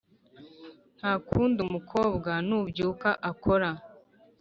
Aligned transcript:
Ntakundi 0.99 1.57
umukobwa 1.67 2.31
nubyuka 2.47 3.09
akora 3.31 3.69